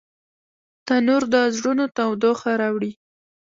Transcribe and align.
تنور 0.87 1.23
د 1.33 1.35
زړونو 1.55 1.85
تودوخه 1.97 2.51
راوړي 2.61 2.91